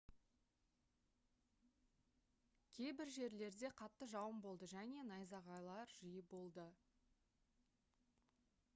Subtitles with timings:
[2.77, 6.69] кейбір жерлерде қатты жауын болды және найзағайлар жиі болды